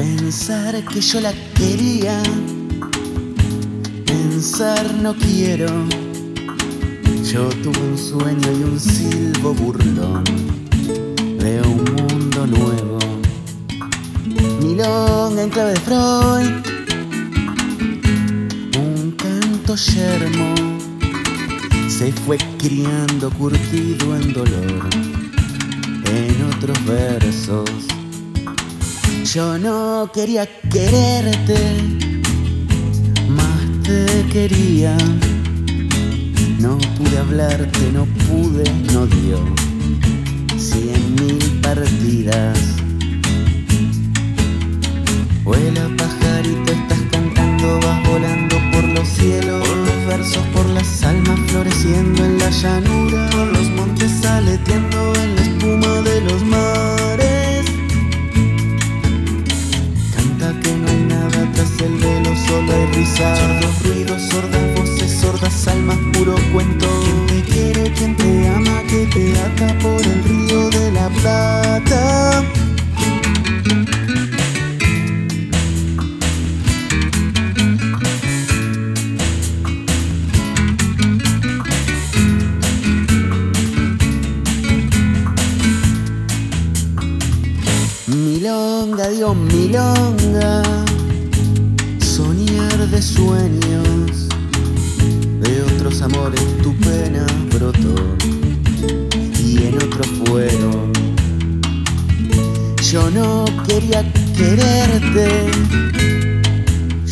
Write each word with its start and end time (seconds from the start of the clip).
Pensar 0.00 0.82
que 0.86 0.98
yo 0.98 1.20
la 1.20 1.34
quería, 1.54 2.22
pensar 4.06 4.94
no 4.94 5.14
quiero. 5.14 5.68
Yo 7.30 7.50
tuve 7.62 7.78
un 7.80 7.98
sueño 7.98 8.50
y 8.50 8.62
un 8.62 8.80
silbo 8.80 9.52
burlón 9.52 10.24
de 11.38 11.60
un 11.60 11.84
mundo 11.96 12.46
nuevo. 12.46 12.98
Milonga 14.62 15.42
en 15.42 15.50
clave 15.50 15.72
de 15.72 15.80
Freud, 15.80 16.50
un 18.78 19.10
canto 19.18 19.76
yermo 19.76 20.54
se 21.90 22.10
fue 22.10 22.38
criando 22.58 23.28
curtido 23.32 24.16
en 24.16 24.32
dolor 24.32 24.88
en 26.06 26.42
otros 26.56 26.86
versos. 26.86 27.99
Yo 29.24 29.58
no 29.58 30.10
quería 30.12 30.46
quererte, 30.70 31.58
más 33.28 33.60
te 33.84 34.26
quería. 34.32 34.96
No 36.58 36.78
pude 36.96 37.18
hablarte, 37.18 37.92
no 37.92 38.06
pude, 38.26 38.64
no 38.92 39.06
dio 39.06 39.38
cien 40.58 41.14
mil 41.14 41.60
partidas. 41.60 42.58
Vuela 45.44 45.88
pajarito, 45.96 46.72
estás 46.72 47.00
cantando, 47.12 47.78
vas 47.80 48.08
volando 48.08 48.49
sordas 64.28 64.74
voces, 64.74 65.10
sordas 65.20 65.68
almas, 65.68 65.98
puro 66.12 66.34
cuento. 66.52 66.86
Quien 67.02 67.26
te 67.26 67.42
quiere, 67.50 67.92
quien 67.92 68.16
te 68.16 68.48
ama, 68.48 68.82
que 68.88 69.06
te 69.06 69.38
ata 69.38 69.78
por 69.78 70.02
el 70.02 70.24
río 70.24 70.68
de 70.70 70.92
la 70.92 71.08
plata. 71.08 72.44
Milonga, 88.06 89.08
Dios, 89.08 89.36
milonga, 89.36 90.62
soñar 92.00 92.78
de 92.88 93.00
otros 93.00 93.79
amores 96.12 96.62
tu 96.62 96.74
pena 96.76 97.26
brotó 97.52 97.94
y 99.44 99.66
en 99.66 99.74
otros 99.76 100.06
fueron. 100.24 100.92
Yo 102.90 103.10
no 103.10 103.44
quería 103.66 104.04
quererte, 104.36 105.50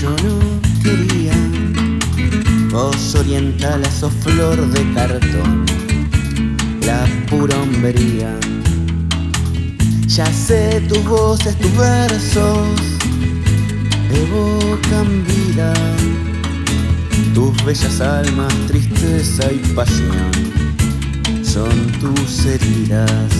yo 0.00 0.10
no 0.24 0.38
quería. 0.82 1.34
Vos 2.70 3.14
orientala, 3.14 3.90
sos 3.90 4.12
flor 4.20 4.56
de 4.56 4.94
cartón, 4.94 5.64
la 6.86 7.06
pura 7.28 7.56
hombría. 7.60 8.38
Ya 10.06 10.26
sé 10.26 10.82
tus 10.88 11.04
voces, 11.04 11.56
tus 11.58 11.74
versos 11.76 12.68
evocan 14.14 15.24
vida, 15.24 15.72
tus 17.34 17.64
bellas 17.64 18.00
almas, 18.00 18.52
tristeza 18.66 19.52
y 19.52 19.58
pasión 19.74 20.52
son 21.52 21.92
tus 22.00 22.46
heridas. 22.46 23.30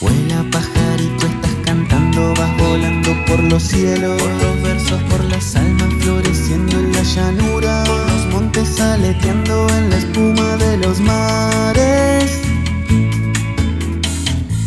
Vuela 0.00 0.44
pajarito, 0.50 1.26
estás 1.26 1.56
cantando, 1.64 2.34
vas 2.34 2.56
volando 2.58 3.10
por 3.26 3.40
los 3.44 3.62
cielos, 3.62 4.20
por 4.20 4.32
los 4.42 4.62
versos, 4.62 5.00
por 5.04 5.22
las 5.26 5.54
almas 5.54 5.88
floreciendo 6.00 6.80
en 6.80 6.92
la 6.92 7.02
llanura, 7.02 7.84
por 7.84 8.00
los 8.12 8.26
montes 8.32 8.80
aleteando 8.80 9.68
en 9.68 9.90
la 9.90 9.98
espuma 9.98 10.56
de 10.56 10.76
los 10.78 10.98
mares. 11.00 12.40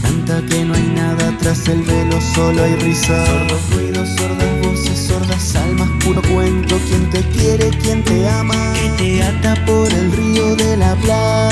Canta 0.01 0.41
que 0.50 0.63
no 0.63 0.75
hay 0.75 0.88
nada 0.95 1.38
tras 1.40 1.67
el 1.67 1.81
velo, 1.81 2.22
solo 2.35 2.63
hay 2.63 2.75
risas. 2.75 3.28
Sordos 3.28 3.69
ruidos, 3.73 4.09
sordas 4.17 4.61
voces, 4.61 4.72
cuento. 6.34 6.78
Quien 6.88 7.10
te 7.10 7.22
quiere, 7.30 7.70
quien 7.70 8.04
te 8.04 8.28
ama, 8.28 8.74
que 8.74 8.90
te 8.98 9.24
ata 9.24 9.56
por 9.66 9.92
el 9.94 10.12
río 10.12 10.56
de 10.56 10.78
la 10.78 10.96
plata. 10.96 11.43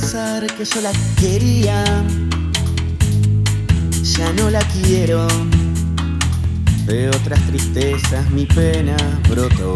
Pensar 0.00 0.46
que 0.46 0.64
yo 0.64 0.80
la 0.80 0.92
quería, 1.18 1.82
ya 4.16 4.32
no 4.34 4.48
la 4.48 4.60
quiero. 4.60 5.26
De 6.86 7.08
otras 7.08 7.40
tristezas 7.48 8.30
mi 8.30 8.46
pena 8.46 8.96
brotó 9.28 9.74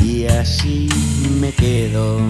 y 0.00 0.26
allí 0.26 0.88
me 1.40 1.50
quedo. 1.50 2.20